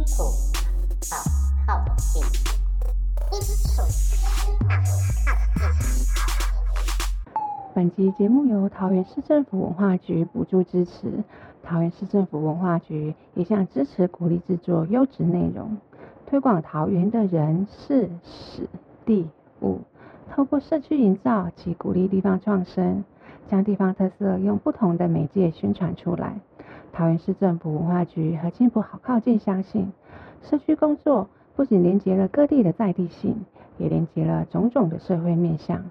[0.00, 0.06] 普
[1.10, 1.20] 好
[1.66, 2.22] 靠近，
[3.30, 5.68] 清楚好靠近。
[7.74, 11.22] 本集节目由桃园市政府文化局补助支持。
[11.62, 15.76] 桃园市政府文化局一向支持鼓励制作优质内容，
[16.26, 18.66] 推广桃园的人事史
[19.04, 19.28] 地
[19.60, 19.80] 物，
[20.30, 23.04] 透过社区营造及鼓励地方创生，
[23.50, 26.40] 将地方特色用不同的媒介宣传出来。
[26.92, 29.90] 桃园市政府文化局和青浦好靠近，相信
[30.42, 33.44] 社区工作不仅连接了各地的在地性，
[33.78, 35.82] 也连接了种种的社会面向。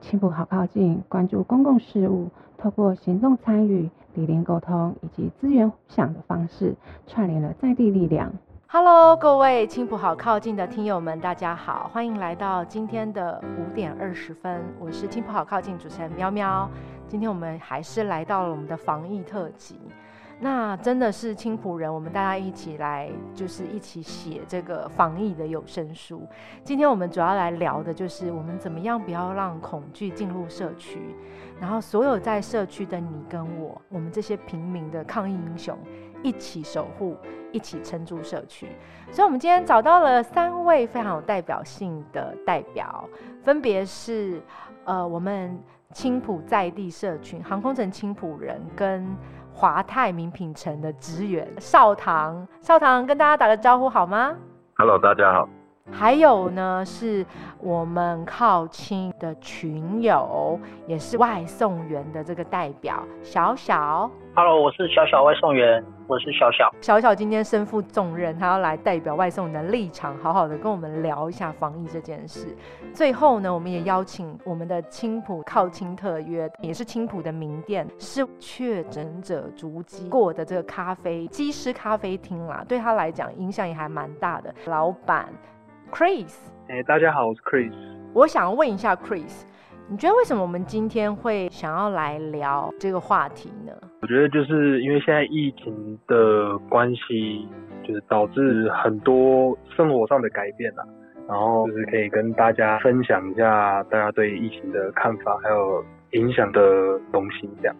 [0.00, 6.74] 青浦好靠近，关注公共事务，透过行动参与、理念沟通以及资源互享的方式，
[7.06, 8.32] 串联了在地力量。
[8.66, 16.70] Hello，各位青浦好靠近的听友们，大家好，欢迎来到今天的五点二十分，我是青浦好靠近主持人喵喵。
[17.08, 19.76] 今天我们还是来到了我们的防疫特辑。
[20.42, 26.26] 那真的是青浦人，我们大家一起来，就是一起写这个防疫的有声书。
[26.64, 31.14] 今天我们主要来聊的就是我们怎么样不要让恐惧进入社区，
[31.60, 35.76] 然后所有在社区的你跟我，我们这些平民的抗疫英雄，
[36.22, 37.14] 一起守护，
[37.52, 38.66] 一起撑住社区。
[39.12, 43.06] 所以，我们今天找到了三位非常有代表性的代表，
[43.42, 44.40] 分别是
[44.86, 45.54] 呃，我们
[45.92, 49.06] 青浦在地社群航空城青浦人跟。
[49.60, 54.34] 华泰名品城的职员少棠，少棠跟大家打个招呼好吗
[54.78, 55.46] ？Hello，大家好。
[55.92, 57.26] 还有呢，是
[57.58, 64.10] 我们靠亲的群友，也是外送员的这个代表小小。
[64.34, 66.68] Hello，我是小小外送员，我是小小。
[66.80, 72.48] 小小今天身负重任，他要来代表外送人的立场，好好的跟我们聊一下防疫这件事。
[72.92, 84.52] 最后呢，我们也邀请我们的青浦靠青特约，也是青浦的名店，是确诊者足迹过的这个咖啡机师咖啡厅啦，对他来讲影响也还蛮大的。
[84.66, 85.28] 老板。
[85.92, 86.34] Chris，
[86.66, 87.72] 哎，大家好，我是 Chris。
[88.12, 89.42] 我想问一下 Chris，
[89.86, 93.72] 你觉得为什么我们今天会想要来聊这个话题呢？
[94.02, 97.46] 我觉得就是因为现在疫情的关系，
[97.86, 100.82] 就是导致很多生活上的改变啦，
[101.28, 107.76] 然后就是可以跟大家分享一下大家对疫情的看法，还有影响的东西这样。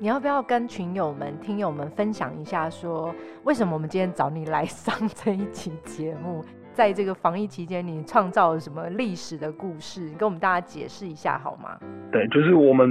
[0.00, 3.14] 你要不要跟群友们、听友们分享一下，说
[3.44, 6.44] 为什么我们今天找你来上这一期节目？
[6.72, 10.02] 在这个防疫期间，你创造了什么历史的故事？
[10.02, 11.78] 你跟我们大家解释一下好吗？
[12.12, 12.88] 对，就是我们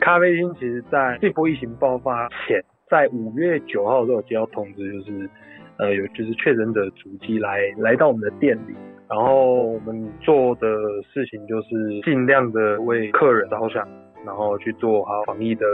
[0.00, 5.30] 咖啡厅，其实在这波疫情爆发前，在五月九号都有接到通知，就是
[5.78, 8.74] 呃有就是确诊者足迹来来到我们的店里，
[9.08, 10.66] 然后我们做的
[11.12, 13.86] 事情就是尽量的为客人着想，
[14.24, 15.66] 然后去做好防疫的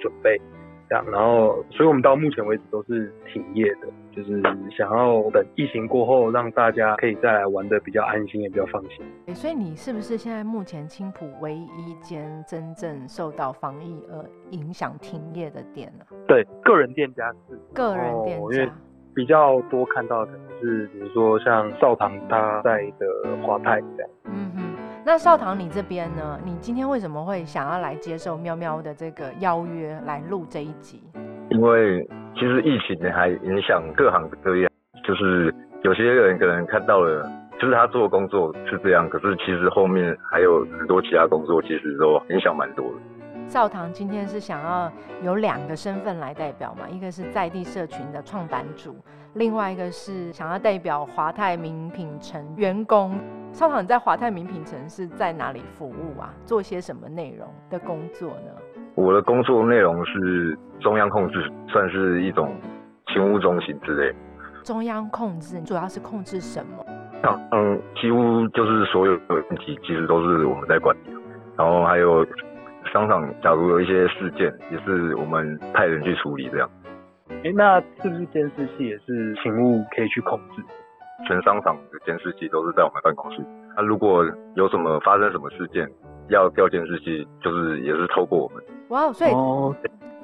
[0.00, 0.40] 准备。
[0.88, 4.40] 这样，然后，所以我们到目前为止都是停业的，就是
[4.76, 9.04] 想要等疫情过后，让大家可以再来玩的比较安心，也比较放心。
[9.34, 16.04] 所以你是不是现在目前青浦唯一一间真正受到防疫而影响停业的店呢？
[16.28, 18.70] 对，个人店家是个人店家，因为
[19.14, 24.10] 比较多看到的可能是，比如说像少棠他在的华泰这样。
[24.24, 24.45] 嗯哼。
[25.06, 26.36] 那少棠，你这边呢？
[26.44, 31.00] 你今天为什么会想要来接受喵喵的这个邀约来录这一集？
[31.48, 34.68] 因为其实疫情还影响各行各业，
[35.04, 37.22] 就是有些人可能看到了，
[37.60, 42.96] 就是他做工作是这样，可是其实后面还有很多其他工作，其实都影响蛮多的。
[43.46, 44.90] 少棠今天是想要
[45.22, 48.96] 有两个身份来代表嘛，一个是在地社群的创版主，
[49.36, 53.18] 另外一个是想要代表华泰名品城员工。
[53.52, 56.32] 商场，你在华泰名品城是在哪里服务啊？
[56.46, 58.50] 做些什么内容的工作呢？
[58.94, 62.56] 我的工作内容是中央控制，算是一种
[63.08, 64.14] 勤务中心之类。
[64.64, 66.84] 中央控制主要是控制什么？
[67.52, 71.10] 嗯，几乎就是所有的问题，其实都是我们在管理。
[71.58, 72.24] 然后还有
[72.90, 76.70] 商场，假如有一些事件，也是我们派人去处理这样。
[77.46, 80.62] 哎，那是不是监视器也是勤务可以去控制？
[81.28, 83.40] 全商场的监视器都是在我们办公室。
[83.76, 85.88] 那如果有什么发生什么事件，
[86.28, 88.64] 要调监视器，就是也是透过我们。
[88.88, 89.30] 哇，所以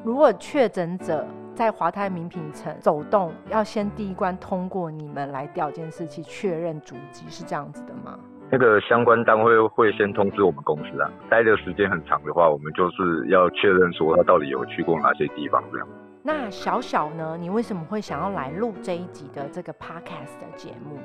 [0.04, 1.24] 如果确诊者
[1.54, 8.18] 在华泰名品城走动，要先第一关通过你们来调监视器确认足迹，是这样子的吗？
[8.50, 11.08] 那个相关单位会先通知我们公司啊。
[11.30, 15.88] 待的时间很长的话，我们就是要确认说他到底有去过哪些地方这样。
[16.24, 17.36] 那小小呢？
[17.36, 20.96] 你为什么会想要来录这一集的这个 podcast 的节目？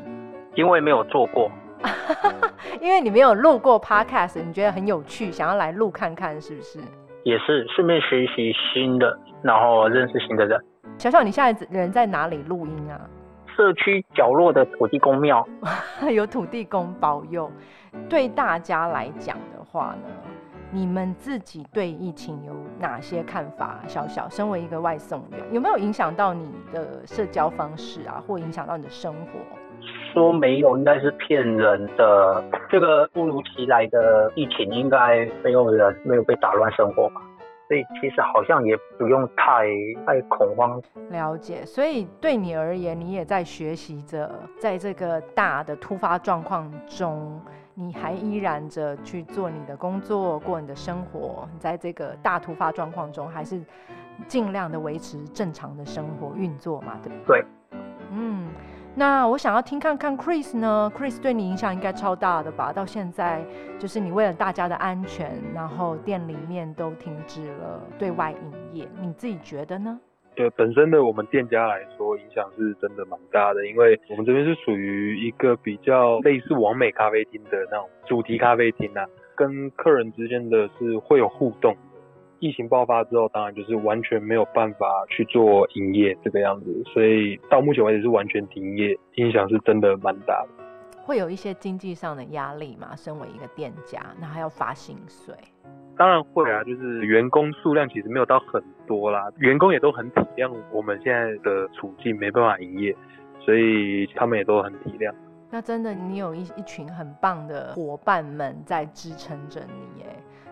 [0.53, 1.49] 因为没有做过，
[2.79, 6.79] 因为你没有录过 podcast，你觉得很有趣，想要来录看看，是不是？
[7.23, 10.63] 也是顺便学习新的，然后认识新的人。
[10.99, 13.01] 小小，你现在人在哪里录音啊？
[13.55, 15.43] 社区角落的土地公庙。
[16.13, 17.51] 有土地公保佑。
[18.07, 20.09] 对大家来讲的话呢，
[20.77, 23.79] 你们自己对疫情有哪些看法？
[23.87, 29.39] 小小，身为一个外送员，有没有影响到你的社交方式啊，或影响到你的生活？
[30.13, 32.43] 说没有，应该是骗人的。
[32.69, 37.21] 这个突如其来的疫情，应该没有人没有被打乱生活吧？
[37.67, 39.65] 所以其实好像也不用太
[40.05, 40.79] 太恐慌。
[41.09, 47.41] 了解，所以对你而言，你也在学习着，在这个大的突发状况中，
[47.79, 51.47] 你还依然着去做你的工作，过你的生活。
[51.59, 53.61] 在这个大突发状况中，还是
[54.27, 56.97] 尽量的维持正常的生活运作嘛？
[57.03, 57.45] 对不对？
[58.11, 58.49] 嗯。
[58.95, 62.73] 那我想要听看看 Chris 呢？Chris 对你影响应该超大的吧？
[62.73, 63.45] 到现在
[63.77, 69.99] 就是你为了大家的安全，然后店里面都停止了对外营业，你自己觉得呢？
[70.37, 79.03] 对，本身的我们店家来说，影响是真的蛮大的，因为我们这边是属于一个比较类似完美咖啡厅的那种主题咖啡厅啊，
[79.35, 81.75] 跟客人之间的是会有互动。
[82.39, 90.66] 疫情爆发之后，当然就是完全没有办法去做营业这个样子，所以到目前为止是完全停业，影响是真的蛮大的。
[91.07, 92.93] 会有一些经济上的压力嘛？
[92.97, 95.33] 身为一个店家，那还要发薪水。
[95.97, 102.93] 当然会啊，就是员工数量其实没有到很多啦，员工也都很体谅我们现在的处境，没办法营业，
[103.39, 105.13] 所以他们也都很体谅。
[105.49, 110.09] 那真的，你有一一群很棒的伙伴们在支撑着你，哎，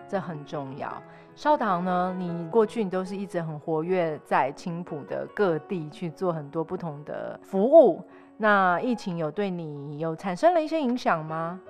[0.08, 0.90] 这很重要。
[1.34, 2.16] 少棠呢？
[2.18, 8.02] 你过去你都是一直很活跃在青浦的各地去做很多不同的服务。
[8.38, 11.60] 那疫情有对你有产生了一些影响吗？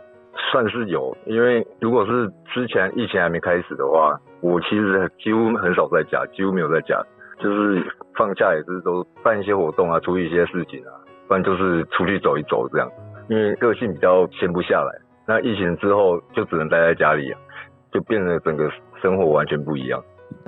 [0.51, 7.03] 算是有，因为如果是之前疫情还没开始的话，我其实几乎很少在家，几乎没有在家，
[7.41, 7.83] 就是
[8.15, 10.93] 放假也是都办一些活动啊，处理一些事情啊，
[11.29, 12.91] 不然就是出去走一走这样。
[13.29, 14.93] 因为个性比较闲不下来，
[15.27, 17.35] 那疫情之后就只能待在家里，
[17.93, 18.71] 就变得整个。
[19.03, 20.03] 生活完全不一样，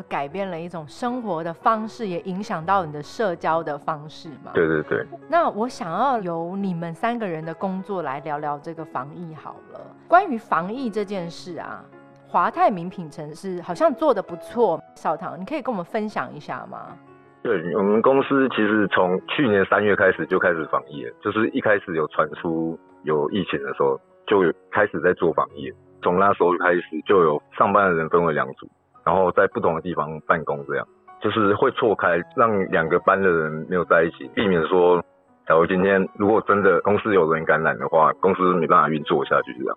[0.09, 4.53] 改变了一种生活的方式，也影响到你的社交的方式嘛？
[4.55, 5.07] 对对对。
[5.29, 9.81] 那我想要由你们三个人的工作来聊聊这个防疫好了。
[10.07, 11.85] 关于防疫这件事啊，
[12.27, 14.81] 华泰名品城市好像做的不错。
[14.95, 16.97] 少棠，你可以跟我们分享一下吗？
[17.43, 24.41] 对我们公司其实从去年三月开始就开始防疫了，就是一开始有传出有疫情的时候，就
[24.71, 25.73] 开始在做防疫。
[26.03, 28.69] 从那时候开始，就有上班的人分为两组，
[29.09, 30.87] 然后在不同的地方办公，这样
[31.23, 35.03] 就是会错开，让两个班的人没有在一起，避免说，
[35.47, 39.75] 假如今天如果真的公司有人感染的话，公司没办法运作下去这样。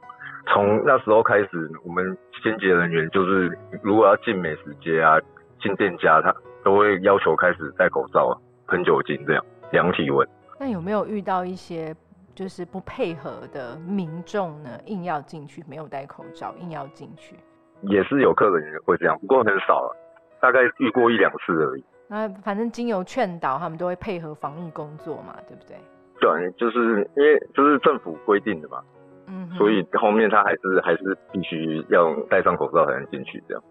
[0.48, 5.18] 从那时候开始，我们清洁人员就是如果要进美食街啊、
[5.62, 8.38] 进店家，他都会要求开始戴口罩、
[8.68, 9.42] 喷酒精这样
[9.72, 10.28] 量体温。
[10.60, 11.96] 那有没有遇到一些？
[12.34, 17.36] 就是不配合的民众呢，硬要进去，没有戴口罩，硬要进去，
[17.84, 19.96] 也是有客人会这样，不过很少了，
[20.40, 21.84] 大概遇过一两次而已。
[22.08, 25.78] 那反正经由劝导，他们都会配合防疫工作嘛，对不对？
[26.20, 28.82] 对，就是因为就是政府规定的嘛，
[29.28, 33.64] 嗯，所以后面他还是还是必须要戴上口罩才能进去这样。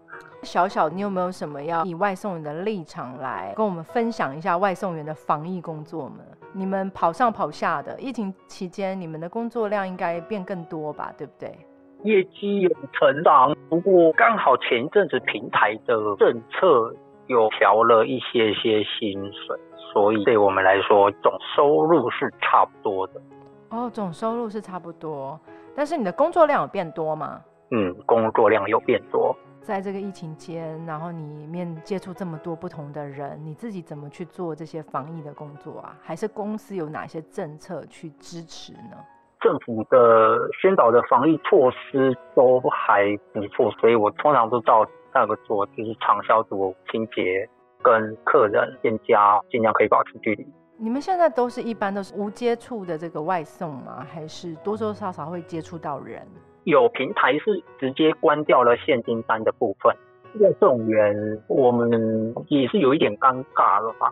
[0.43, 6.23] 小小，你有没有什么要以外送员的立场来跟我们分享一下外送员的防疫工作呢？
[6.51, 11.55] 你们跑上跑下的，疫情期间你们的工作量应该变更多吧，对不对？
[12.03, 16.93] 业绩有成长，不过刚好前一阵子平台的政策
[17.27, 19.59] 有调了一些些薪水，
[19.93, 23.21] 所以对我们来说总收入是差不多的。
[23.69, 25.39] 哦，总收入是差不多，
[25.75, 27.41] 但是你的工作量有变多吗？
[27.69, 29.35] 嗯，工作量有变多。
[29.61, 35.95] 在这个疫情间，然后你面接触这么多不同的人，你自己怎么去做这些防疫的工作啊？
[36.01, 38.97] 还是公司有哪些政策去支持呢？
[39.41, 47.49] 政府的宣导的防疫措施都还不错，所以我通常都照那个做，就是常消毒、清洁，
[47.81, 50.47] 跟客人、店家尽量可以保持距离。
[50.77, 54.05] 你们现在都是一般都是无接触的这个外送吗？
[54.11, 56.25] 还是多多少少会接触到人？
[56.63, 59.95] 有平台是直接关掉了现金单的部分，
[60.39, 64.11] 外送员我们也是有一点尴尬了吧？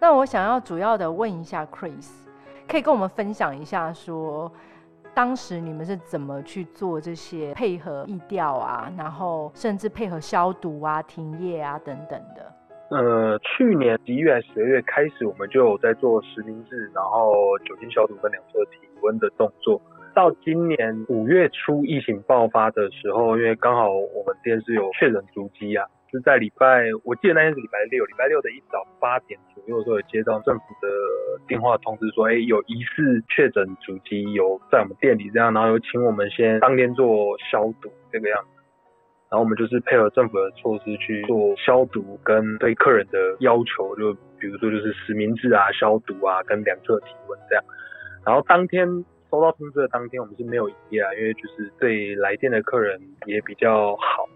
[0.00, 2.08] 那我想要主要的问一下 Chris，
[2.68, 4.50] 可以跟我们分享一下，说
[5.18, 12.52] 当时你们是怎么去做这些配合疫调啊，然后甚至配合消毒啊、停业啊等等的。
[12.90, 17.34] 呃，去年十一月、十二月开始，我们就有在做实名制，然后
[17.66, 19.82] 酒精消毒跟两侧体温的动作。
[20.14, 30.88] 到今年五月初疫情爆发的时候，因为刚好我们店是有确诊足迹啊，是在礼拜，我记得那天是礼拜六，礼拜六的一早八点左右的时候有接到政府的
[31.46, 38.48] 电话通知说，哎，有疑似确诊主机有在我们店里这样，然后有请我们先当天做消毒这个样子。
[39.30, 47.62] 然后我们就是配合政府的措施去做消毒，跟对客人的要求，就比如说就是实名制啊、消毒啊、跟量测体温这样。
[48.24, 48.86] 然后当天
[49.30, 54.27] 收到通知的当天，我们是没有营业啊，因为就是对来电的客人也比较好。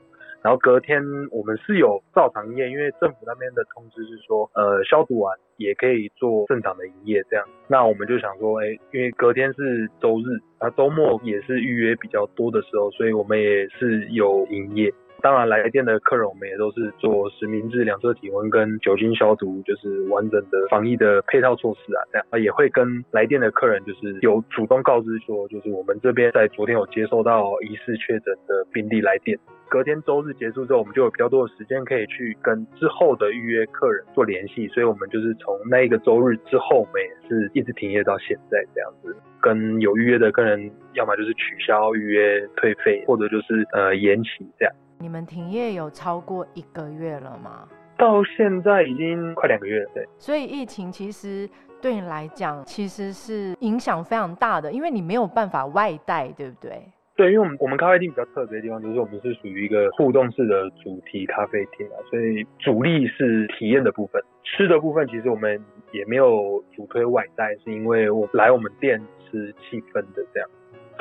[0.43, 7.47] 然后隔天我们是有照常营业，因为政府那边的通知是说，呃，消毒完也可以做正常的营业这样。
[7.69, 14.93] 那我们就想说，哎，因为隔天是周日，那周末也是预约比较多的时候，所以我们也是有营业。
[15.23, 22.03] 当然，来电的客人我们也都是做实名制、两侧体温跟酒精消毒，就是完整的防疫的配套措施啊。
[22.11, 29.39] 这样啊，也会跟来电的客人就是有主动告知说，就是我们这边在昨天有接收到疑似确诊的病例来电。
[29.69, 39.17] 隔天周日结束之后，我们就有比较多的时间可以去跟之后的预约客人做联系，所以我们就是从那一个周日之后，我们也是一直停业到现在这样子。
[39.41, 44.75] 跟有预约的客人，要么就是取消预约、退费，或者就是呃延期这样。
[45.03, 47.67] 你们停业有超过一个月了吗？
[47.99, 50.09] 到现在已经快两个月了，对。
[50.17, 51.49] 所以疫情其实
[51.81, 56.83] 对你来讲，其实是影响非常大的，因为你没有办法外带，对不对？
[57.15, 68.99] 对，因为我们我们咖啡厅比较特别的地方，就是我们是属于一个互动式的主题咖啡厅啊，所以主力是体验的部分，吃的部分其实我们也没有主推外带，是因为我来我们店
[69.31, 70.49] 吃气氛的这样。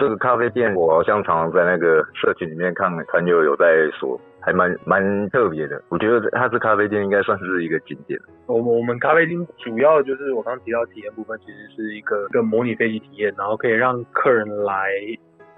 [0.01, 5.79] 这个咖啡店，我好像常常在那个社群里面看朋友有在说，还蛮蛮特别的。
[5.89, 8.19] 我觉得它是咖啡店，应该算是一个景点。
[8.47, 14.89] 我们我们咖啡厅主要就是我刚提到体验部分，其实是一个个模拟飞机体验，然后可以让客人来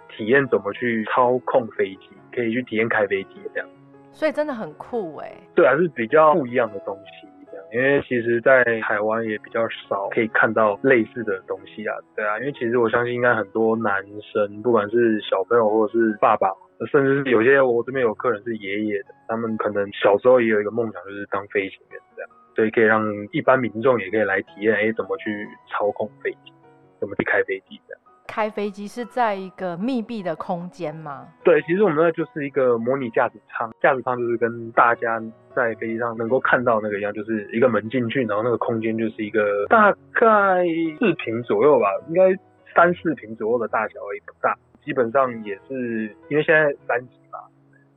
[0.10, 3.70] 体验怎么去操控飞机，可以去体验开飞机这样。
[4.12, 5.34] 所以真的很酷哎。
[5.56, 7.30] 对啊，是比较不一样的东西。
[7.74, 16.50] 因为其实，在台湾也比较少可以看到类似的东西啊，对啊，因为其实我相信应该很多男生，不管是小朋友或者是爸爸，
[16.92, 26.54] 甚至是有些我这边有客人是爷爷的，他们可能小时候也有一个梦想，就是当飞行员这样，所以可以让一般民众也可以来体验，哎，怎么去操控飞机，
[27.00, 28.02] 怎么去开飞机这样。
[28.34, 31.28] 开飞机是在一个密闭的空间吗？
[31.44, 35.22] 对，其实我们那就是一个模拟驾驶舱，驾驶舱就是跟大家
[35.56, 40.66] 在飞机上能够看到那个一样，就是一个门进去，然后那个空间就是一个大概
[40.98, 42.36] 四平左右吧，应该
[42.74, 44.58] 三四平左右的大小而已，不大。
[44.84, 47.38] 基本上也是因为现在三级嘛，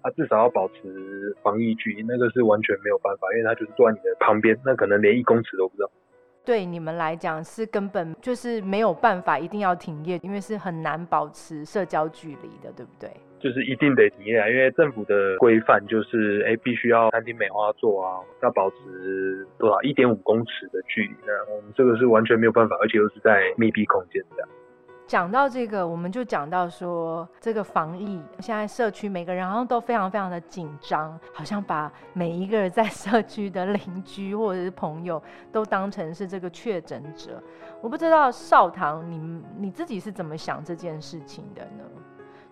[0.02, 5.90] 它至少要保持防疫距离，那个是完全没有办法，因为它就是坐在你的旁边，那可能连一公尺都不知道。
[6.46, 13.10] 对你们来讲是根本就是没有办法，一定要停业，因为是很难保持社交距离的，对不对？
[13.38, 24.48] 就是一定得停业啊，因为政府的规范就是，哎，必须要餐厅美化做啊，要保持多少一点五公尺的距离，那我们这个是完全没有办法，而且又是在密闭空间这样。
[25.06, 35.22] 讲到这个，我们就讲到说，这个防疫现在社区每个人好像都非常非常的紧张，好像把每一个人在社区的邻居或者是朋友
[35.52, 37.40] 都当成是这个确诊者。
[37.80, 41.84] 我不知道少棠，你你自己是怎么想这件事情的呢？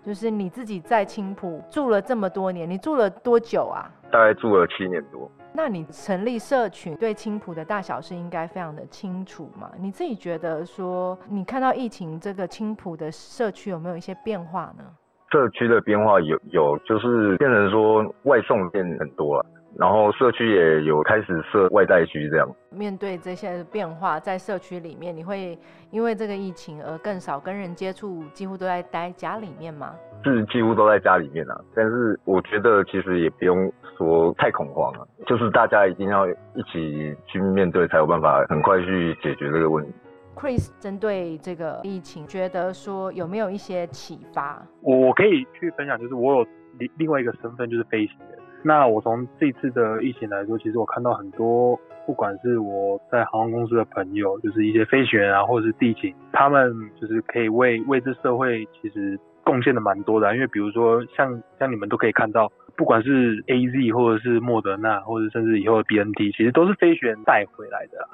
[0.00, 3.90] 就是你自己在青浦住了这么多年，你住了多久啊？
[4.12, 5.28] 大概住了七年多。
[5.56, 9.70] 那你成立社群，对青浦的大小是应该非常的清楚嘛？
[9.78, 14.84] 你自己觉得说，你看到疫情这个青浦的社区有没有一些变化呢？
[15.30, 19.46] 社区的变化有有，就是变成说外送变很多了。
[19.78, 22.48] 然后社区也有开始设外带区，这样。
[22.70, 25.58] 面对这些变化，在社区里面，你会
[25.90, 29.94] 因为这个疫情而更少跟人接触，几乎都在待家里面吗？
[30.24, 31.60] 是几乎都在家里面啊。
[31.74, 39.92] 但是我觉得其实也不用说太恐慌了，就是大家一定要一起去面对，才有办法很快去解决这个问题。
[40.34, 44.60] Chris 针对这个疫情，觉得说有没有一些启发？
[44.80, 46.46] 我可以去分享，就是我有
[46.78, 48.38] 另另外一个身份，就是飞行员。
[48.66, 60.34] 那我从这次的疫情来说，其实我看到很多，不管是我在航空公司的朋友，就是一些飞行员啊，或者是地勤，他们就是可以为为这社会其实贡献的蛮多的。
[60.34, 68.08] 因为比如说像像你们都可以看到，不管是 A Z 或者是莫德纳，或者甚至以后的 B N T，其实都是飞行员带回来的。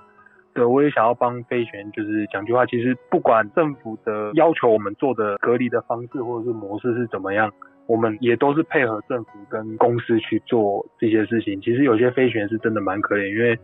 [0.53, 7.53] 对，我也想要帮飞行员就是讲句话，其实不管政府的要求我们做的隔离的方式或者是模式是怎么样。
[7.91, 11.61] 我们也都是配合政府跟公司去做这些事情。
[11.61, 13.59] 其实有些飞行员是真的蛮可怜，因为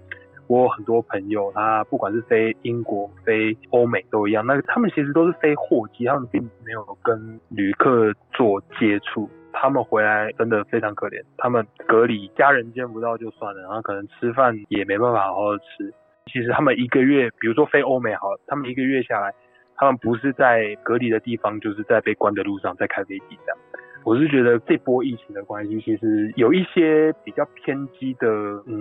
[0.48, 9.30] 我有很多朋友，他不管是飞英国、飞欧美都一样，那他们其实都是飞货机，他们并没有跟旅客做接触。
[9.52, 15.94] 他们回来真的非常可怜，他们隔离，家人见不到就算了，然后可能吃饭也没办法好好吃。
[16.26, 19.32] 其实他们一个月，比如说飞欧美好，他们一个月下来，
[19.76, 23.58] 他们不是在隔离的地方，就是在被关的路上，在开飞机这样。
[24.06, 28.28] 我是觉得这波疫情的关系，其实有一些比较偏激的，
[28.64, 28.72] 嗯，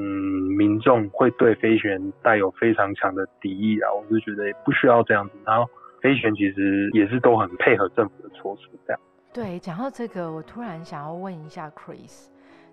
[0.55, 3.89] 民众会对飞行员带有非常强的敌意啊。
[3.91, 5.67] 我是觉得不需要这样子，然后
[5.99, 9.01] 飞行员其实也是都很配合政府的措施这样。
[9.33, 12.27] 对，讲到这个，我突然想要问一下 Chris，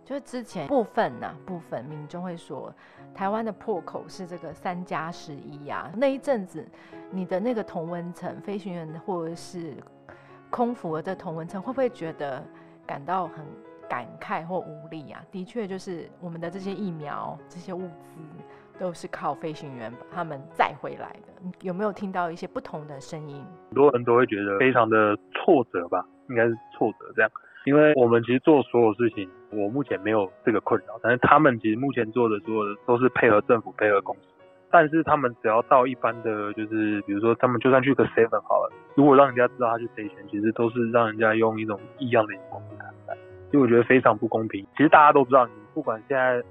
[0.05, 2.71] 就是之前部分呢，部分民众会说，
[3.15, 6.69] 台湾的破口是这个三加十一呀，那一阵子
[7.11, 9.73] 你的那个同温层飞行员或者是。
[10.53, 12.45] 空服的同文层会不会觉得
[12.87, 13.43] 感到很
[13.89, 15.25] 感慨或无力啊？
[15.33, 18.21] 的确，就是我们的这些疫苗、这些物资
[18.79, 21.43] 都是靠飞行员把他们载回来的。
[21.63, 23.43] 有没有听到一些不同的声音？
[23.71, 27.31] 很多人都会觉得非常的挫折吧，应该是挫折这样。
[27.65, 34.29] 因为我们其实做所有事情，我目前没有这个困扰，但是他们其实目前做的所有的都是配合政府、配合公司。
[34.73, 43.14] 但是他们只要到一般的，就是比如说他们就算去个 seven 好了，如果让人家知道他是飞行，其实都是让人家用一种异样的眼光去看待，
[43.50, 44.67] 所以我觉得非常不公平。
[44.75, 46.43] 其实大家都知道，你不管现在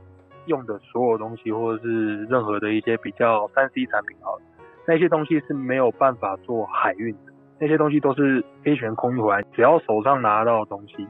[0.46, 4.42] 用的所有东西，或者是任何的一些比较三 C 产品好了，
[4.88, 11.08] 那些东西是没有办法做海运的，那些东西都是飞行员空运回来，只要手上拿到的东西。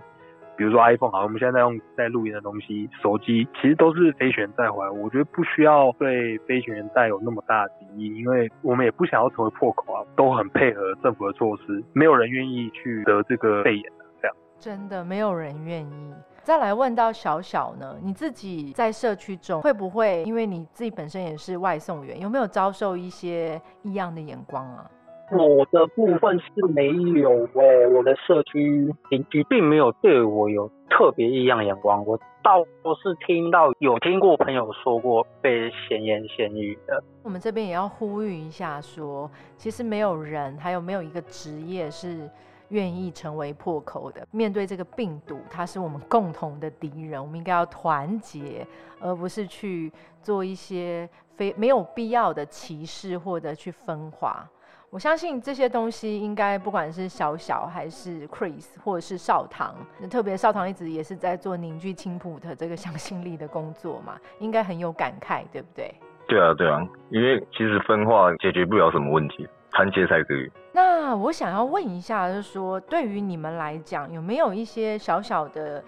[0.58, 4.92] 比如说 iPhone 好，我们现在在用在录音的东西，手机其实都是飞行员带回来。
[4.92, 13.84] 我觉得不需要对飞行员带有那么大的敌意，因为我们也不想要成为破口啊，都很配合政府的措施，没有人愿意去得这个肺炎
[14.22, 14.36] 这样。
[14.60, 16.14] 真的没有人愿意。
[16.44, 24.90] 再来问到小小呢，你自己在社区中会不会，因为你自己本身也是外送员，有没有遭受一些异样的眼光啊？
[25.32, 32.06] 我的部分是没有诶，我的社区邻居并没有对我有特别异样眼光。
[32.06, 32.62] 我倒
[33.02, 37.02] 是听到有听过朋友说过被闲言闲语的。
[37.24, 42.30] 我们这边也要呼吁一下，说其实没有人，还有没有一个职业是
[42.70, 44.28] 愿意成为破口的。
[44.32, 48.68] 面对这个病毒，它是我们共同的敌人，我们应该要团结，
[49.00, 49.90] 而不是去
[50.22, 54.46] 做一些非没有必要的歧视或者去分化。
[54.92, 59.74] 我相信这些东西应该不管是小小还是 Chris 或者是少棠，
[60.10, 65.96] 特别少棠一直也是在做凝聚青浦的这个向心力的工作嘛，应该很有感慨，对不对？
[66.28, 70.52] 对啊，对啊，因为其实分化解决不了什么问题，团结才可以。
[70.74, 75.82] 那我想要问一下，就是说对于你们来讲，有没有一些小小的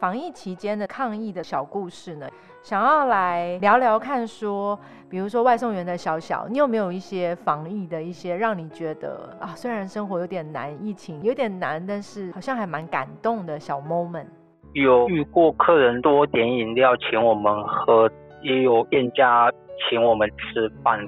[0.00, 2.28] 防疫期间的抗疫的小故事呢？
[2.62, 14.26] 想要来聊聊看，说，比如说外送员的小小，你有没有一些防疫的一些让你觉得啊，虽然生活有点难，疫情有点难，但是好像还蛮感动的小 moment。
[14.74, 18.10] 有遇过客人多点饮料请我们喝，
[18.42, 19.50] 也有店家
[19.88, 20.98] 请我们吃饭。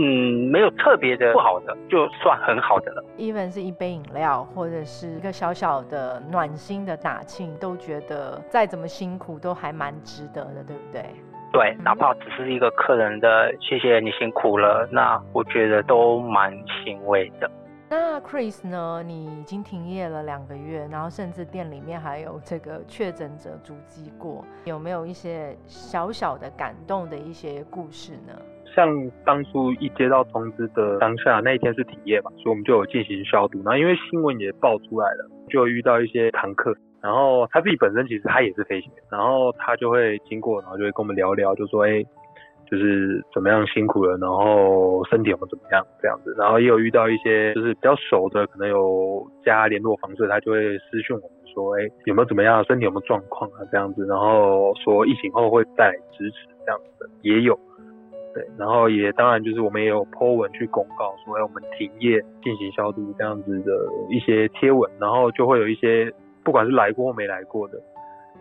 [0.00, 3.04] 嗯，没有特别的不好的，就算很好的了。
[3.18, 11.04] even 是一杯饮料，或者是一个小小的暖心的打气，都觉得再怎么辛苦都还蛮值得的，对不对？
[11.52, 16.52] 对，哪怕只是一个客人的谢谢你辛苦了，那我觉得都蛮
[16.84, 17.50] 欣慰的。
[17.90, 19.02] 那 Chris 呢？
[19.02, 28.34] 你已经停业了两个月，然后甚至店里面还有这个确诊者足迹过，有没有一些小小的感动的一些故事呢？
[28.78, 33.60] 像当初一接到通知的当下，那一天是停业嘛，所以我们就有进行消毒。
[33.64, 42.04] 然后因为新闻也爆出来了，就遇到一些常客，然后他自己本身其实他也是飞行员，然后他就会经过，然后就会跟我们聊聊，就说哎，
[42.70, 46.32] 就是怎么样辛苦了，然后身体有没有怎么样这样子。
[46.38, 54.06] 然后也有遇到一些就是比较熟的，可能有加联络方式，他就会私讯我们说，哎，有没有怎么样，身体有没有状况啊这样子。
[54.06, 57.58] 然后说疫情后会再支持这样子的，也有。
[58.56, 63.72] 然后也当然就是我们也有 po 文去公告说，哎，我们停业进行消毒这样子的
[64.10, 67.80] 一些贴文，然后就会有一些不管是来过或没来过的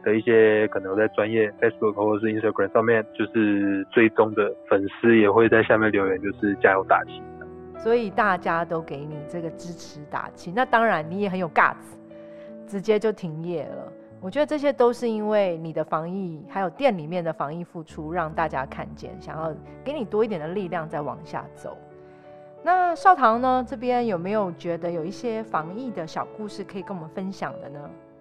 [0.04, 7.22] 的一些可能在专业 Facebook 或者是 Instagram 上面就是最终的粉丝也会在下面留言，就是加油打气。
[7.78, 11.76] 所以大家都给你这个支持打气，那当然你也很有 guts，
[12.66, 13.94] 直接就停业了。
[14.20, 19.54] 我觉得这些都是因为你的防疫，还有店里面的防疫付出，让大家看见，想要
[19.84, 21.78] 给你多一点的力量再往下走。
[22.64, 23.64] 那少棠呢？
[23.66, 27.80] 这边有没有觉得有一些防疫的小故事可以跟我们分享的呢？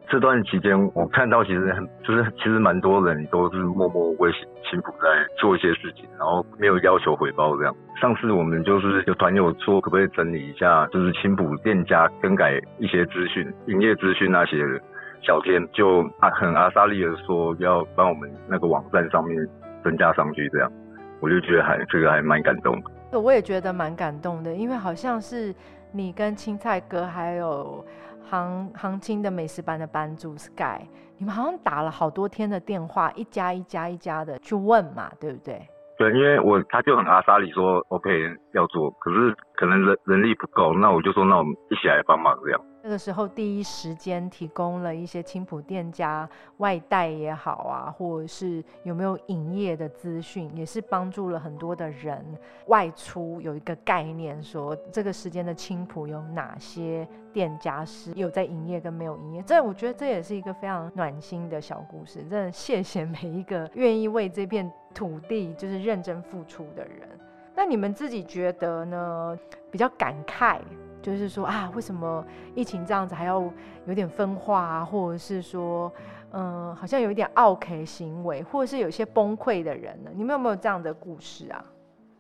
[0.09, 4.31] 这段期间，我看到其实很就是其实蛮多人都是默默为
[4.71, 5.09] 青浦在
[5.41, 7.75] 做一些事情，然后没有要求回报这样。
[8.01, 14.63] 上次我们就是有团友说，可不可以整理一下，就是青浦店家更改一些资讯、营业资讯那些。
[15.27, 19.37] 小天就啊很阿莎利的说要帮我们那个网站上面
[19.83, 20.71] 增加上去，这样
[21.21, 23.19] 我就觉得还这个还蛮感动的。
[23.19, 25.53] 我也觉得蛮感动的，因为好像是
[25.93, 27.85] 你跟青菜哥还有
[28.23, 30.87] 航航青的美食班的班主 Sky，
[31.19, 35.61] 你们好像打了好多天的电话，一家一家一家的去问嘛，对不对？
[35.99, 38.11] 对，因为我他就很阿莎里说 OK
[38.53, 42.61] 要做，可是可能人人力不够，那我就说那我们一起来帮忙这样。
[42.87, 52.25] 那个时候第一时间提供了一些青浦店家外带也好啊，或者是有没有营业的资讯，也是帮助了很多的人
[52.67, 59.43] 外出有一个概念，说这个时间的青浦有哪些店家是有在营业跟没有营业。
[59.43, 67.09] 这我觉得这也是一个非常暖心的小故事，真的谢谢每一个愿意为这片土地就是认真付出的人。
[67.53, 69.37] 那你们自己觉得呢？
[69.73, 70.61] 比较感慨。
[71.07, 72.25] 就是说啊，为什么
[72.57, 73.41] 疫情这样子还要
[73.87, 75.93] 有点分化啊，或者是说，
[76.33, 80.11] 嗯，好像有一点 OK 行为，或者是有些崩溃的人呢？
[80.17, 81.65] 你们有没有这样的故事啊？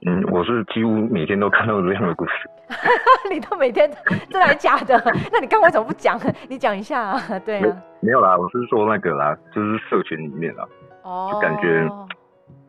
[0.07, 2.33] 嗯，我是几乎每天都看到这样的故事。
[3.29, 3.91] 你都每天
[4.31, 4.97] 真的假的？
[5.33, 6.17] 那你刚为什么不讲？
[6.49, 7.39] 你讲一下啊。
[7.41, 7.83] 对啊。
[7.99, 10.65] 没有啦，我是说那个啦，就是社群里面啦，
[11.33, 11.89] 就感觉。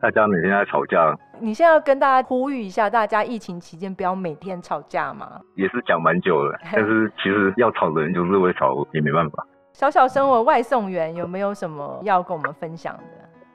[0.00, 5.40] 大家每天在吵架，你现在要跟大家呼吁一下，大家疫情期间不要每天吵架吗？
[5.56, 9.44] 也是讲蛮久了， 但是其实要吵的人就是会吵，也没办法。
[9.72, 13.02] 小小身为外送员，有没有什么要跟我们分享的？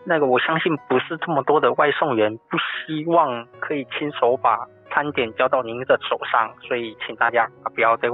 [0.05, 8.09] 那个我相信不是这么多的外送员不希望可以亲手把餐点交到您的手上，所以请大家不要对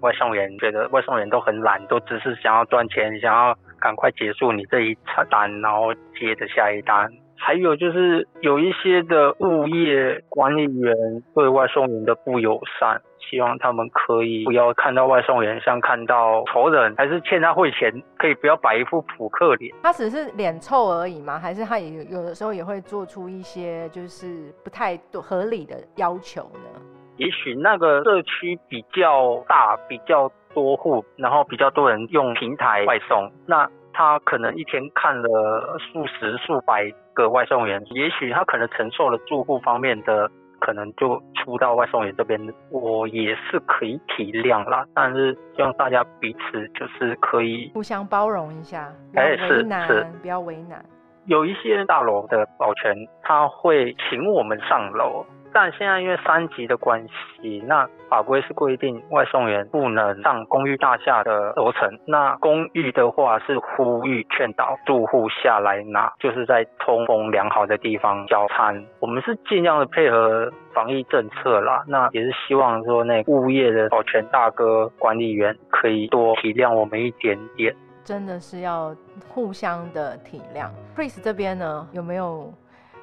[0.00, 4.96] 外送员觉得外送员都很懒，都只是想要赚钱，想要赶快结束你这一
[5.28, 7.10] 单，然后接着下一单。
[7.44, 10.94] 还有就是有一些的物业管理员
[11.34, 19.74] 对外送员的不友善，希望他们可以不要看到外送员像看到仇人，还是欠他汇钱，可以不要摆一副扑克脸。
[19.82, 21.36] 他只是脸臭而已吗？
[21.36, 26.80] 还是他也有的时候也会做出一些就是不太合理的要求呢？
[27.16, 33.68] 也许那个社区比较大，比较多户，然后比较多人用平台外送，那。
[33.94, 44.86] 他可能一天看了数十、数百个外送员，也许他可能承受了住户方面的，可能就出到外送员这边，我也是可以体谅啦。
[44.94, 50.84] 但是希望大家彼此就是可以互相包容一下，哎，是是，不要为难。
[51.26, 55.24] 有一些大楼的保全他会请我们上楼。
[55.52, 57.06] 但现在因为三级的关
[57.40, 61.88] 系，那法规是规定外送员不能上公寓大厦的楼层。
[62.06, 68.84] 那公寓的话是呼吁劝导住户下来拿，就是在通风良好的地方交餐。
[69.00, 77.74] 我们是尽量的配合防疫政策啦，那也是希望说那物业的保全大哥、管理员可以多体谅我们一点点。
[78.04, 78.94] 真的是要
[79.28, 80.68] 互相的体谅。
[80.96, 82.52] Chris 这边呢，有没有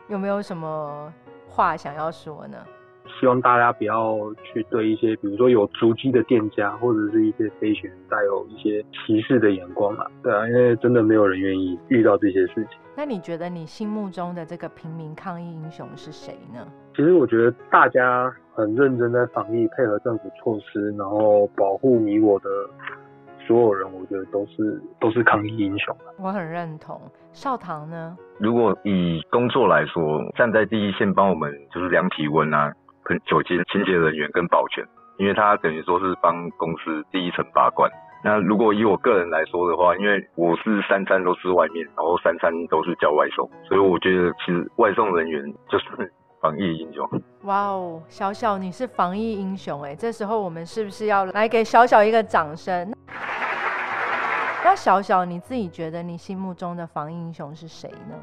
[0.07, 1.13] 有没有什么？
[1.59, 2.57] 话想要说呢，
[3.19, 10.05] 希望大家不要去对一些，比如说有足迹的店家或者是一些飞行员带有一些歧视的眼光嘛。
[10.23, 12.79] 对啊，因为真的没有人愿意遇到这些事情。
[12.95, 16.65] 那你觉得你心目中的这个平民抗疫英雄是谁呢？
[16.95, 22.49] 其实我觉得大家很认真在防疫，配合政府措施，然后保护你我的。
[23.49, 27.01] 所有人，我觉得都是都是抗疫英雄我很认同。
[27.33, 28.15] 少棠呢？
[28.37, 32.71] 如果以工作来说，站在第一线帮我们就是量体温啊、
[33.05, 34.85] 喷酒精、清洁人员跟保全，
[35.17, 37.89] 因为他等于说是帮公司第一层把关。
[38.23, 47.09] 那如果以我个人来说的话，因为我是三餐都吃外面，然后三餐都是叫外送，所以我觉得其实外送人员就是防疫英雄。
[47.45, 49.95] 哇哦，小小你是防疫英雄哎！
[49.95, 52.93] 这时候我们是不是要来给小小一个掌声？
[54.69, 58.13] 那小小你自己觉得你心目中的防疫英雄是谁呢？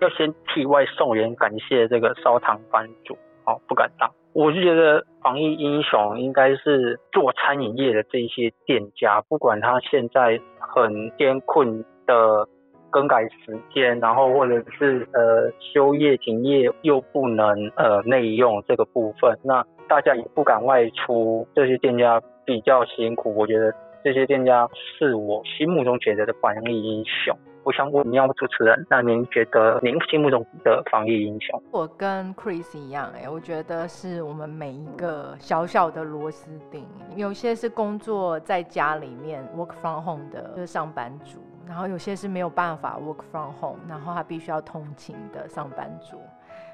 [0.00, 3.14] 要先替外送员感谢这个烧糖班主，
[3.46, 4.08] 哦，不敢当。
[4.32, 12.46] 我是觉得防疫英雄应该是做餐饮业的这些店家，不管他现在很艰困的
[12.88, 23.34] 更改时间，然后或者是呃休业停业又不能呃内用这个部分，那大家也不敢外出，这些店家比较辛苦。
[23.34, 23.74] 我觉得。
[24.04, 27.36] 这些店家是我心目中觉得的防疫英雄。
[27.64, 31.62] 我想问喵主持人，那您觉得您心目中的防疫英雄？
[31.70, 36.84] 我跟 Chris 一样，哎，我觉得是我们每一个小小的螺丝钉。
[37.14, 46.18] 有些是工作在家里面 work from home 的就是上班族，然后有些是没有办法 work from home，然后他必须要通勤的上班族。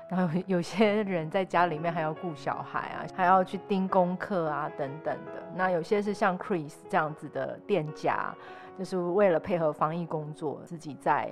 [0.09, 5.43] 然后 有些人在家里面还要顾小孩啊，还要去盯功课啊等等的。
[5.55, 8.35] 那有些是像 Chris 这样子的店家，
[8.79, 11.31] 就是为了配合防疫工作，自己在。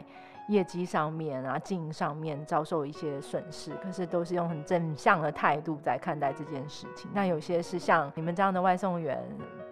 [0.49, 7.11] 业绩上面啊，经营上面遭受一些损失，可是都是用很正向的态度在看待这件事情。
[7.13, 9.23] 那有些是像你们这样的外送员，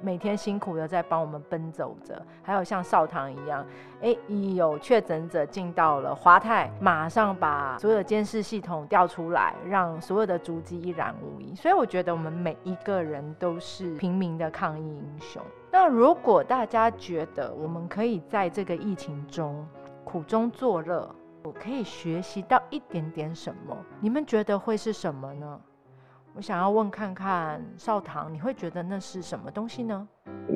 [0.01, 3.65] 每天辛苦的在帮我们奔走着，还有像少堂一样，
[4.03, 11.55] 哎，一有确诊者进到了华泰，马上把所有的监视系统调出来，让所有的足迹一览无遗。
[11.55, 15.41] 所以我觉得我们每一个人都是平民的抗疫英雄。
[15.71, 19.67] 那如果大家觉得我们可以在这个疫情中，
[20.15, 23.77] 苦中作乐，我可以学习到一点点什么？
[23.99, 25.61] 你们觉得会是什么呢？
[26.37, 30.07] 我想要问看看少棠，你会觉得那是什么东西呢？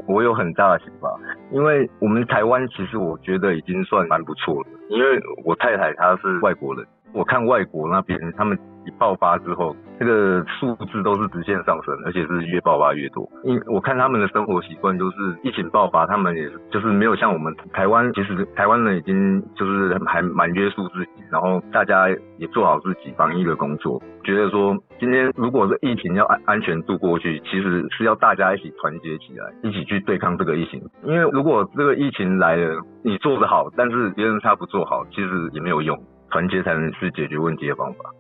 [0.07, 1.13] 我有很大的想法，
[1.51, 8.89] 因为我们台湾其实我觉得已经算蛮不错了，因为我太太她是外国人，我看外国那边他们一。
[8.99, 13.29] 爆发之后，这个数字都是直线上升，而且是越爆发越多。
[13.45, 24.03] 因我看他们的生活习惯，就是疫情爆发，他们也就是没有像我们台湾，其实台湾人已经就是还蛮约束自己，然后大家也做好自己防疫的工作。
[24.25, 30.83] 觉得说，今天如果是疫情要安安全度过去，其实是要大家一起团结起来，一起去对抗这个疫情。
[31.05, 35.97] 因为如果这个疫情来了，你做得好，但是别人他不做好，其实也没有用。
[36.31, 38.11] 团结才能是解决问题的方法。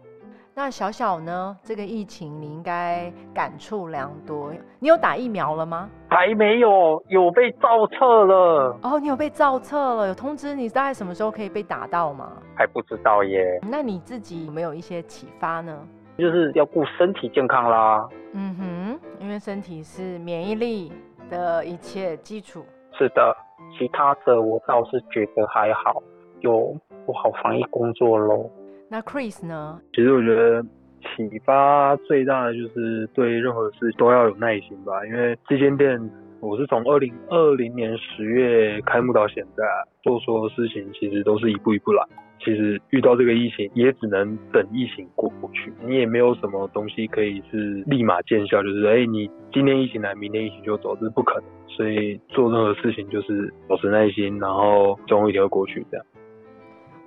[0.55, 1.57] 那小小呢？
[1.63, 4.53] 这个疫情你应该感触良多。
[4.81, 5.89] 你有打疫苗了吗？
[6.11, 8.77] 还没有，有被造册了。
[8.83, 10.09] 哦，你有被造册了？
[10.09, 12.33] 有通知你大概什么时候可以被打到吗？
[12.57, 13.41] 还不知道耶。
[13.71, 15.79] 那你自己有没有一些启发呢？
[16.19, 18.09] 就是要顾身体健康啦。
[18.33, 20.93] 嗯哼，因为身体是免疫力
[21.31, 22.67] 的一切基础。
[22.99, 23.37] 是的，
[23.79, 26.03] 其他的我倒是觉得还好，
[26.41, 26.75] 有
[27.09, 28.51] 做好防疫工作喽。
[28.91, 29.81] 那 Chris 呢？
[29.95, 30.63] 其实我觉得
[31.01, 35.07] 启发最大的就是对任何事都要有耐心吧。
[35.07, 35.99] 因为这间店
[36.41, 39.65] 我是从二零二零年十月开幕到现在，
[40.03, 42.05] 做所有事情其实都是一步一步来。
[42.41, 45.73] 其实遇到这个疫情，也只能等疫情过过去。
[45.85, 51.45] 你也没有什么东西可以是立马见效，就是哎，你今天疫情来，明天疫情就走，这是不可能。
[51.67, 56.07] 所以做任何事情就是保持耐心，然后总有一天会过去这样。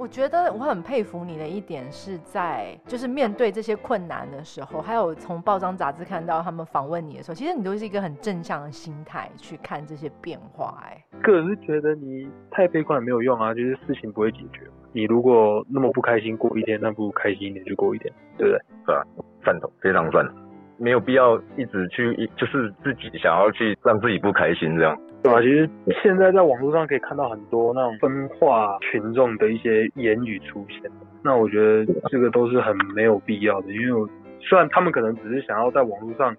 [0.02, 10.84] 我觉得我很佩服你的一点是在，就是面对这些困难的时候，还有从报章杂志看到他们访问你的时候，其实你都是一个很正向的心态去看这些变化。
[10.84, 14.62] 哎，个人是觉得你太悲观也没有用啊，就是事情不会解决。
[14.92, 18.60] 你如果那么不开心过一天，那不如开心一点就过一天，对不对？
[18.88, 19.06] 对啊？
[19.46, 20.36] 赞同，非常赞同。
[20.82, 24.98] 没有必要一直去，就是自己想要去让自己不开心这样。
[25.24, 25.40] 对吧？
[25.40, 25.70] 其实
[26.02, 30.90] 现在在网络上可以看到很多那种分化群众的一些言语出现，
[31.24, 33.72] 那我觉得这个都是很没有必要的。
[33.72, 36.36] 因为虽然他们可能只是想要在网络上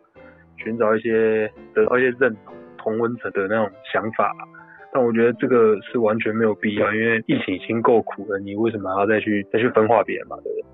[0.57, 4.33] 寻找一些得到一些认同、同温层的那种想法，
[4.92, 6.92] 但我觉得这个是完全没有必要。
[6.92, 10.37] 因为疫情已经够苦了，你为什么还要再去再去分化别人嘛？
[10.42, 10.64] 对不对？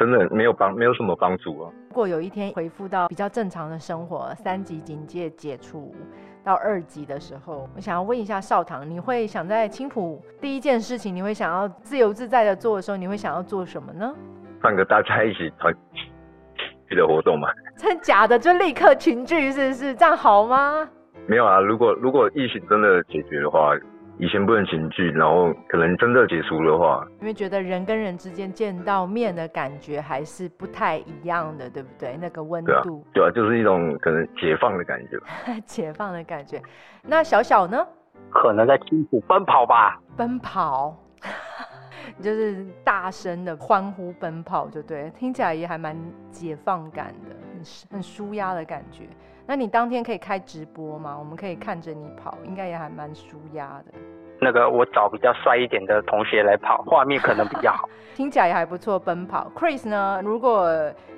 [0.00, 1.70] 真的没有帮，没有什么帮助啊。
[1.90, 5.94] 如果有一天恢复到比较正常的生活，三级警戒解除
[6.42, 14.10] 到二级的时候，我想要问一下少棠，你会想在青浦第一件事情，你会想要自由自在的做的时候，你会想要做什么呢？
[14.62, 15.70] 办个大家一起团
[16.88, 17.50] 聚的活动嘛？
[17.76, 20.88] 真假的就立刻群聚，是不是这样好吗？
[21.26, 23.76] 没有啊，如果如果疫情真的解决的话。
[24.20, 32.18] 以前不能群聚，然后可能真的解除的话，因为觉得人跟人之间见到面的感觉还是不太一样的，对不对？
[32.20, 35.18] 那个温度，对啊，就是一种可能解放的感觉。
[35.64, 36.60] 解放的感觉。
[37.02, 37.86] 那小小呢？
[38.28, 39.98] 可能在辛苦奔跑吧。
[40.18, 40.94] 奔跑，
[42.20, 45.96] 就是大声的欢呼奔跑，就对，听起来也还蛮
[46.30, 49.04] 解放感的，很很舒压的感觉。
[49.50, 51.16] 那你当天可以开直播吗？
[51.18, 53.92] 我们可以看着你跑，应该也还蛮舒压的。
[54.40, 57.88] 那个我找比较帅一点的同学来跑，画面可能比较好。
[58.14, 59.50] 听起来也还不错，奔跑。
[59.56, 60.22] Chris 呢？
[60.24, 60.70] 如果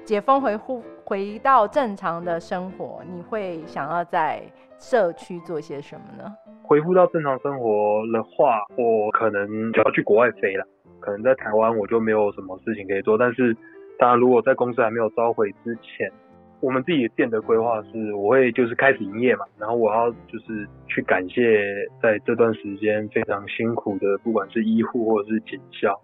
[0.02, 4.42] 解封回复回到正常的生活，你会想要在
[4.78, 6.24] 社区做些什么呢？
[6.62, 10.64] 恢复到正常生活的话，我可能就要去国外飞了。
[11.00, 13.54] 可能在台湾我就没有什么事情可以做，但是
[13.98, 16.10] 当然如果在公司还没有召回之前。
[16.62, 26.00] 我们自己店的规划是，我会就是开始营业嘛，然后我要就是去感谢在这段时间非常辛苦的，不管是医护或者是警校，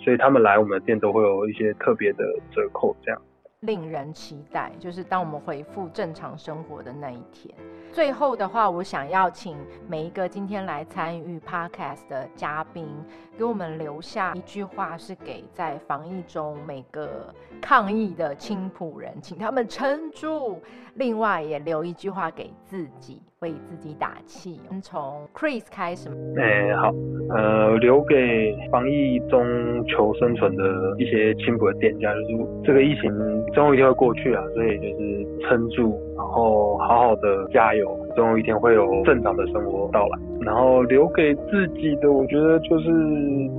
[0.00, 3.22] 所以他们来我们的店都会有一些特别的折扣这样。
[3.60, 7.54] 令人期待，就是当我们恢复正常生活的那一天。
[7.92, 9.54] 最后的话，我想要请
[9.86, 12.88] 每一个今天来参与 podcast 的嘉宾，
[13.36, 20.62] 给我们留下一句话，是给在防疫中每个抗疫的青浦人，请他们撑住。
[20.94, 24.60] 另外，也留一句话给自己，为自己打气。
[24.68, 26.10] 我们从 Chris 开始。
[26.36, 26.92] 哎，好，
[27.30, 29.42] 呃，留给防疫中
[29.86, 30.64] 求生存的
[30.98, 33.10] 一些轻薄的店家，就是这个疫情
[33.54, 40.18] 终有一天会过去啊，所以就是撑住，然后好好的加油，总有一天会有正常的生活到来。
[40.42, 42.88] 然后留给自己的，我觉得就是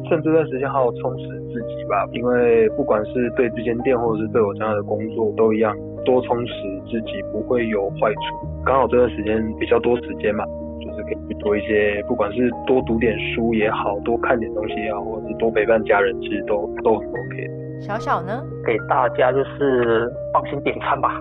[0.07, 6.53] 趁这段时间好好充实自己吧，因为不管是对这间店，或者是对我这样的工作，都一样，多充实
[6.85, 8.47] 自己不会有坏处。
[8.65, 10.45] 刚好这段时间比较多时间嘛，
[10.79, 17.49] 就是可以去做一些，不管是多读点书也好，多看点东西也好，或者是多陪伴家人，其实都都很 OK。
[17.81, 18.43] 小小呢？
[18.65, 21.19] 给大家就是放心点餐吧，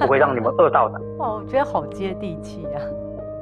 [0.00, 1.00] 不会让你们饿到的。
[1.18, 2.82] 哇，我觉得好接地气啊！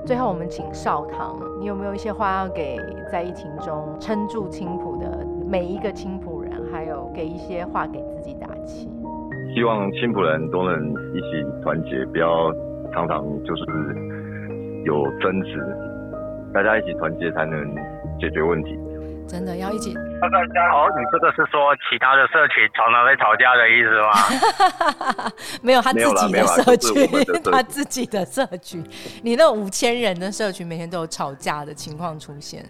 [0.05, 2.77] 最后，我们请少棠，你有没有一些话要给
[3.11, 8.91] 在疫情中撑住青浦的每一个青浦人，还有给一些话给自己打气？
[9.55, 12.51] 希望青浦人都能一起团结，不要
[12.93, 13.63] 常常就是
[14.85, 15.59] 有争执，
[16.55, 17.75] 大家一起团结才能
[18.19, 18.79] 解决问题。
[19.29, 19.95] 真的要一起。
[19.95, 25.33] 哦，你这个是说其他的社群常常在吵架的意思吗？
[25.63, 27.09] 没有他自己的社，群
[27.53, 28.83] 他自己的社群。
[29.23, 32.65] 你那五千人的社群，每天都有吵架的情况出现。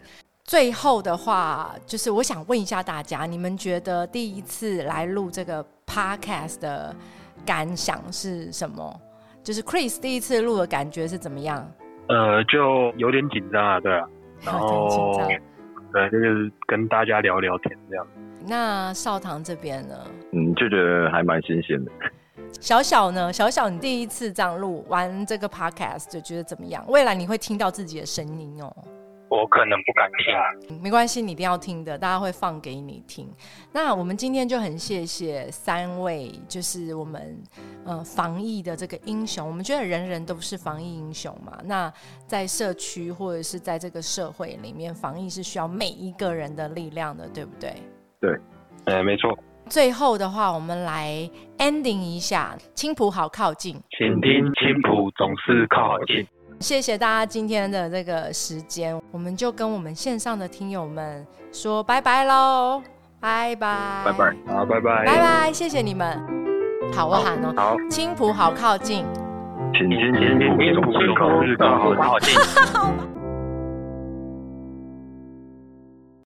[0.44, 6.94] 最后的话，就是我想问一下大家，你们觉得第一次来录这个 podcast 的
[7.44, 9.00] 感想是什么？
[9.42, 11.68] 就是 Chris 第一次录的感觉是怎么样？
[12.08, 14.06] 呃，就有点紧张啊，对啊，
[14.44, 15.28] 然后张。
[15.92, 18.06] 对，就是跟大家聊聊天这样。
[18.46, 19.94] 那少棠这边呢？
[20.32, 21.90] 嗯，就觉得还蛮新鲜的。
[22.60, 23.32] 小小呢？
[23.32, 26.82] 小小，你第一次这样录完这个 podcast 就觉得怎么样？
[26.88, 28.74] 未来你会听到自己的声音哦。
[29.32, 30.78] 我可能不敢听。
[30.82, 33.26] 没关系，你一定要听的，大家会放给你听。
[33.72, 37.42] 那我们今天就很谢谢三位，就是我们
[37.86, 39.46] 呃防疫的这个英雄。
[39.46, 41.58] 我们觉得人人都是防疫英雄嘛。
[41.64, 41.90] 那
[42.26, 47.72] 在社区或者是在这个社会里面，防疫是需要每一个人的力量的，对不对？
[48.20, 48.38] 对，
[48.84, 49.34] 哎，没错，
[49.66, 51.08] 最后的话，我们来
[51.56, 53.80] ending 一下，青浦好靠近。
[53.96, 56.26] 请听青浦总是靠近。
[56.62, 62.80] 谢谢大家今天的这个时间，我们就跟我们线上的听友们说拜拜喽，
[63.18, 64.34] 拜拜，拜拜。
[64.46, 65.04] 好，拜拜。
[65.04, 66.18] 拜拜，谢谢你们。
[66.94, 69.04] 好，我喊哦，好，青浦好靠近。
[69.74, 70.12] 请青
[70.80, 72.38] 浦总是靠总是靠近。
[72.72, 72.92] 好